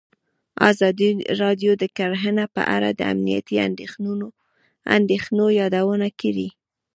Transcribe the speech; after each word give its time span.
ازادي 0.71 1.09
راډیو 1.41 1.71
د 1.81 1.83
کرهنه 1.97 2.45
په 2.55 2.61
اړه 2.75 2.89
د 2.93 3.01
امنیتي 3.13 3.55
اندېښنو 4.95 5.45
یادونه 5.59 6.07
کړې. 6.21 6.49